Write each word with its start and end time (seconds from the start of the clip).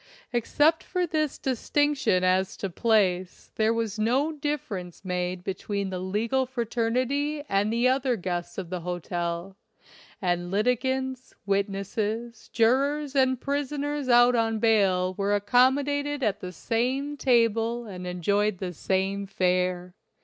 Except 0.33 0.81
for 0.81 1.05
this 1.05 1.37
dis 1.37 1.69
tinction 1.69 2.23
as 2.23 2.57
to 2.57 2.71
place, 2.71 3.51
there 3.55 3.71
was 3.71 3.99
no 3.99 4.31
difference 4.31 5.05
made 5.05 5.43
between 5.43 5.91
the 5.91 5.99
legal 5.99 6.47
fraternity 6.47 7.43
and 7.47 7.71
the 7.71 7.87
other 7.87 8.15
guests 8.15 8.57
of 8.57 8.71
the 8.71 8.79
hotel, 8.79 9.57
and 10.19 10.49
litigants, 10.49 11.35
witnesses, 11.45 12.49
jurors, 12.51 13.13
and 13.15 13.39
prisoners 13.41 14.09
out 14.09 14.33
on 14.33 14.57
bail 14.57 15.13
were 15.19 15.35
accommodated 15.35 16.23
at 16.23 16.39
the 16.39 16.47
173 16.47 16.79
LINCOLN 16.79 16.83
THE 16.83 16.91
LAWYER 17.11 17.11
same 17.11 17.17
table 17.17 17.85
and 17.85 18.07
enjoyed 18.07 18.57
the 18.57 18.73
same 18.73 19.27
fare. 19.27 19.93